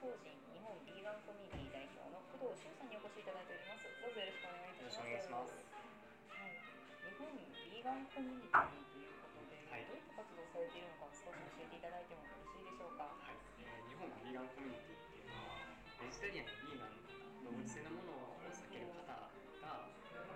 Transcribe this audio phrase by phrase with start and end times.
[0.00, 6.56] 法人日本ビーガンコミュニティ代表の工藤修さんにお越しいただいておりますどうぞよろしくお願いいたしますはい、
[7.04, 15.68] 日本ビーガンコミュニティということで、はい、どういった活動をされているのか少し教えていただいてもよろしいでしょうかはい、えー、日本ビーガンコミュニティっていうのは
[16.00, 19.28] ベジタリアンやビーガンの方動物性のものを避ける方が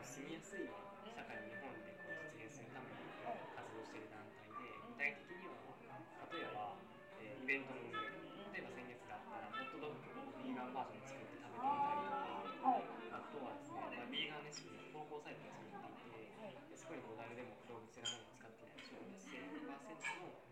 [0.04, 0.83] 住みやすい社会を
[11.64, 20.44] あとはですね、まあ、ビーガンレシピの投稿サイトを作っていて、でそこにこう誰でも動物性のものを使っていない商品100%の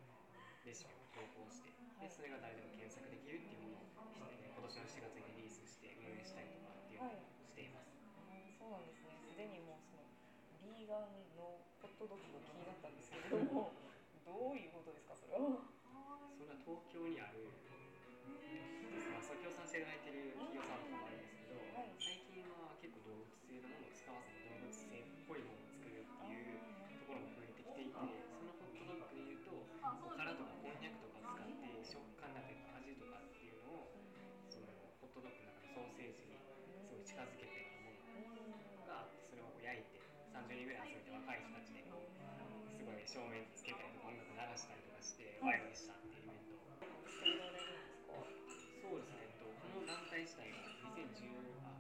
[0.65, 1.69] レシピを投稿して
[2.01, 7.92] でそれが誰でも検索できるっていうものをして、ね、今年の7月にリリースして運営したりとかっていうのをしています。
[8.27, 9.12] はい、そうなんですね。
[9.20, 10.09] すでにもうその
[10.65, 13.69] ビーガンのホットドッグが気になったんですけれども
[14.25, 15.61] どういうことですかそれは？
[16.41, 17.53] それは東京にある
[19.12, 20.61] まあ、協賛していただいている企業
[43.12, 46.56] 照明つけたりとか音楽流したりとかしてワイワイしたっていうイベント
[48.08, 50.64] そうですね、えっと、この団体自体が
[50.96, 51.28] 2010
[51.60, 51.77] あ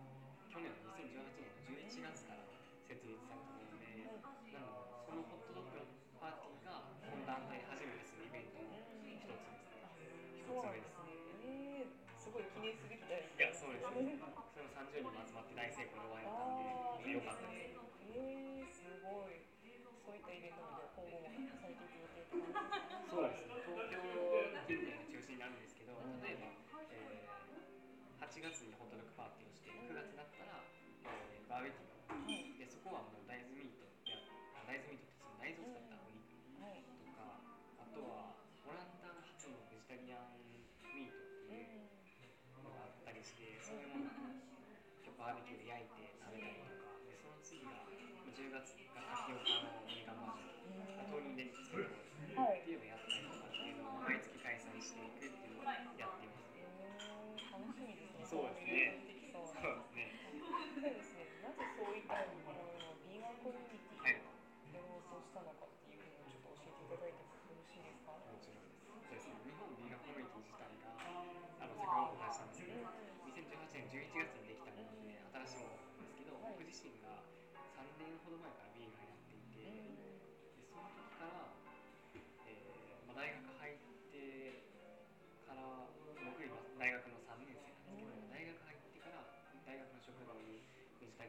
[0.52, 2.44] 去年の2018年の11月から
[2.84, 4.04] 設立されたもので、
[4.52, 5.88] なのでそのホットドッグ
[6.20, 10.44] パーティーがこの団体で初めてするイベントの一つですね。
[10.44, 11.00] 一つ目です。
[11.48, 14.20] えー、すごい記念すべきだいや、そうですね。
[14.20, 17.80] それも30人も集まって大成功で終わったんで、よかったです。
[18.12, 18.51] えー、
[43.22, 47.86] りしてそういうものをバーベキューで焼いて食べたりとかでその次が
[48.34, 50.58] 10月がタピオカのミカバージョン。
[51.12, 56.01] 豆乳で作るっていうのをやったりとかっていうのを毎月開催していくっていうのをや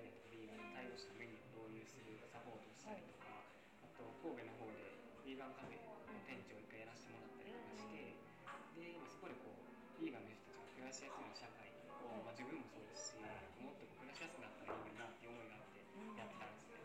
[0.01, 3.45] ベジタリアンとかビーガンに対応したメニューを導入するサポートをしたりとか、
[3.83, 5.93] あと神戸の方でビーガンカフェの
[6.25, 8.15] 店長を一回やらせてもらったりとかして、
[8.73, 11.69] でそこでこうビーガンの人たちが暮らしやすい社会
[12.01, 13.21] を、まあ、自分もそうですし
[13.61, 15.79] もっと暮らしやすくなったらいいなっていう思いがあって
[16.17, 16.81] やってたんですね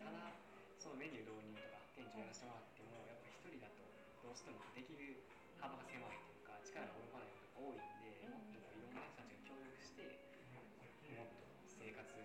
[0.00, 0.32] ただ
[0.78, 3.82] そのメニュー導入とか店長やらせてもらってもやっぱ一人だと
[4.22, 5.18] どうしてもできる
[5.58, 8.05] 幅が狭いというか力が及ばないことが多いんで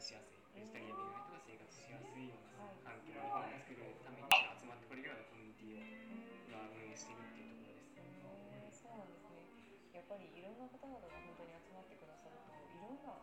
[0.01, 2.09] しやすいベジタリアンの人が生活しやす。
[2.17, 4.25] いような環境を日本に作るために
[4.57, 5.21] 集まってこれるよう。
[5.21, 7.61] なコミュニティを運営しているっていう。
[7.93, 8.81] ところです。
[8.81, 8.97] そう。
[8.97, 9.45] なんですね
[9.93, 13.13] やっぱりいろんな方々が本当に集まってくださるといろんな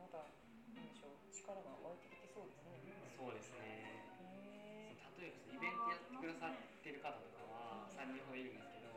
[0.00, 0.24] また
[0.72, 1.20] なんでしょう。
[1.28, 2.48] 力が湧いてきてそう。
[2.48, 3.12] ですね。
[3.12, 3.36] そう。
[3.36, 4.96] ですね。
[5.20, 8.88] 例えばそのイベントやってくださってる方とかは3人ほどいるんですけど、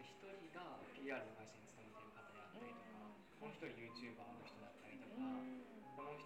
[0.00, 3.04] 1人が PR の会社に勤めてる方であったりとか、
[3.44, 3.52] もう。
[3.52, 4.47] 1人 YouTuber の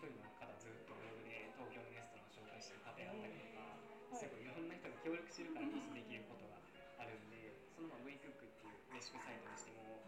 [0.02, 3.78] 人の方ずっとブログで東京のレストランを紹介してる方やったりとか、
[4.18, 6.58] すごいいろんな人が協力してるからこそできることが
[6.98, 10.02] あるんで、そのまま w e クックっていうレシピサイトにしても、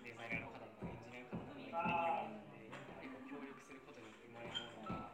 [0.00, 5.12] デザイナーの方もエンジニアの方もできるようなんで、やっぱりこう協力することによってもらえるものが、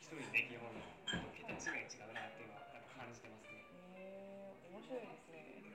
[0.00, 2.64] 一人でできるものと桁違い違うなっていうのは
[2.96, 3.60] 感じてますね。
[3.92, 5.68] へ面白いですね。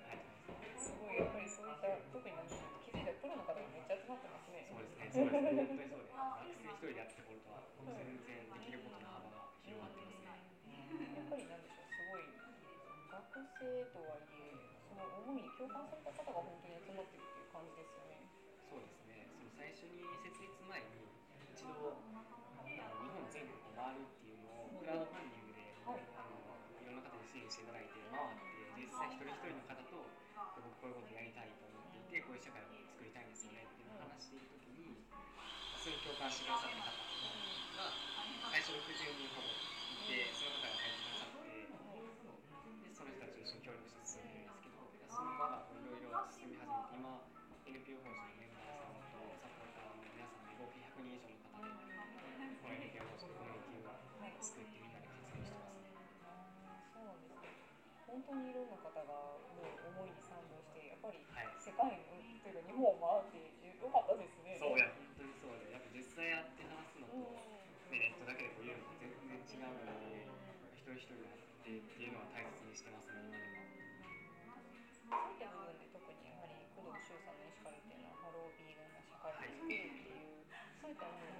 [0.73, 4.65] すごいやっぱりそういった特になんか気づいたらプロの方がめっちゃ集まってますね。
[4.73, 5.05] そうですね。
[5.13, 5.94] そうですね。
[6.25, 10.89] 学生一人でやってることは全然できることの幅が広がってますね。
[11.13, 12.25] やっぱりなんでしょうすごい
[13.13, 18.25] 学生とはいえその思いに共感された方が本当に集まってるっていう感じですよね。
[18.65, 19.29] そうですね。
[19.37, 21.13] その最初に設立前に
[21.53, 26.41] 一度あの日本全国を回るっていうのをクラウドファンディングで、はい、あの
[26.81, 30.09] いろんな方に支援していただいて回って実際一人一人の方と
[30.57, 32.84] 僕こういうことやりたいと思っていてこういう社会を
[36.25, 37.05] それに共感してくださった方
[37.77, 37.93] が
[38.49, 41.69] 最初60人ほどいてその方が入ってくださって
[42.81, 47.21] でその人たちと一緒に協力して進んでるんですけどその場がいろいろ進み始めて今
[47.69, 51.93] NPO 法人のメンバーさんとサポーターの皆さんで合計100人以上の方で
[52.57, 55.93] この NPO 法人のコミュニティを作ってみんなで活動してますね。
[56.89, 57.53] そうなんですね。
[58.09, 61.21] 本当にいろんな方がもう思いに賛同してやっぱり
[61.61, 63.45] 世界のというか日本を回って
[63.77, 64.57] よかったですね。
[64.57, 70.25] そうや本当にそうでやっぱ実際やって話すのと、うんね、ネットだけでこう言うのと全然違うので
[70.73, 73.65] 一人一人がやってっていうのは大切にしてますね今でも。
[75.01, 81.34] そういった部分で特にやはり工藤周さんのエシカルっていうのはハロービーガンな社会的っていう、はいそういった思いもい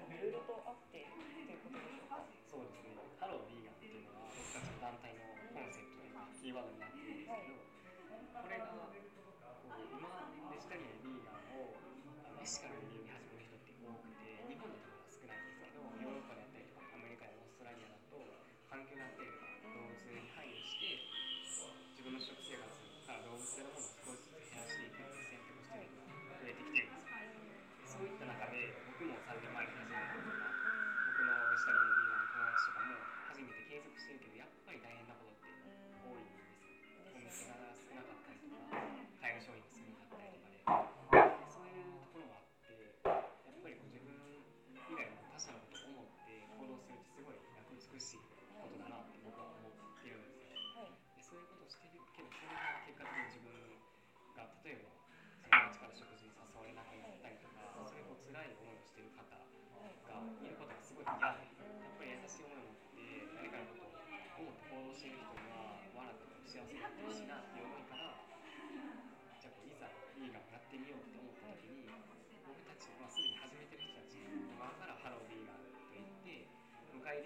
[33.36, 35.52] 初めて継続してるけどやっぱり大変なことって
[36.00, 37.04] 多いんですよ。
[37.12, 37.75] お店が少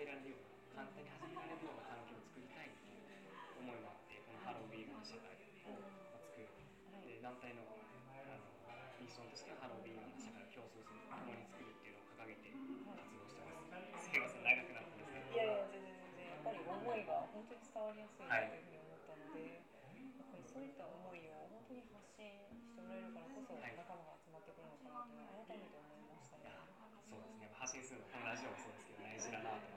[0.01, 3.05] 迎え入れられるような簡単に始められるような環境を作りたいっていう
[3.61, 5.29] 思いもあってこのハロービーンの社会
[5.69, 6.49] をまあ作る
[7.05, 8.41] で団体のあの
[8.97, 26.57] ミッションとしてはハロービーンの社会を共創する共に作るっていうのを掲げて活動してますすいません長くなったんですけどいやいや全然全然やっぱり思いが本当に伝わりやすいなというふうに思ったので、やっぱりそういった思いを本当に発信してもらえるからこそ仲間が集まってくるのかなというのは改めて思いましたね。
[27.05, 29.70] そうですね発信するのこのラジオもそうですけど大事だなと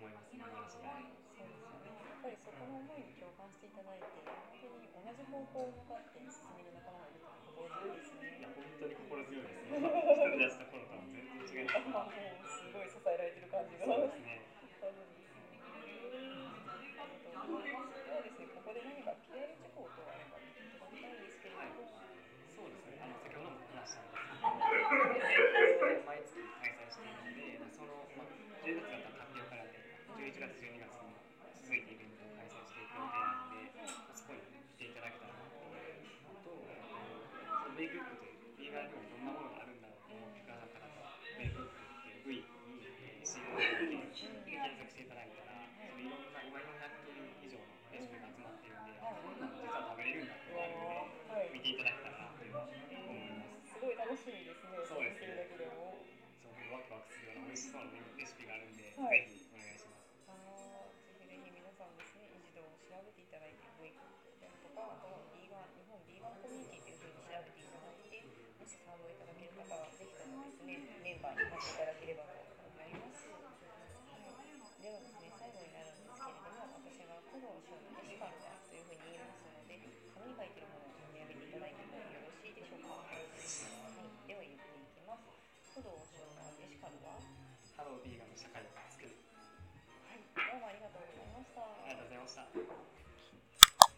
[0.00, 1.92] 思いますねそうですよね。
[2.08, 7.09] やっぱりそこの思いに共感していただいて、本当に同じ方向を向かって進める仲間が
[54.20, 54.76] しみですね。
[54.84, 55.96] そうですねだけでも。
[56.44, 60.12] そうワクワクするような美味しそうなレシピがあるんで、はいぜひお願いします。
[60.28, 64.04] あのぜひぜひ皆さんですね、一度調べていただいて、ブイク
[64.36, 68.20] であるとか、あとはビーガン、日本ビーガンコミュニティというふうに調べていただいて、
[68.60, 71.89] もし賛同いただける方は、ぜひともですね、メンバーになっていただ
[85.70, 87.14] 工藤翔さんで、シカルは
[87.78, 89.14] ハロービーガンの社会を作る。
[90.02, 91.62] はい、どうもありがとうございました。
[91.62, 92.89] ありがとうございました。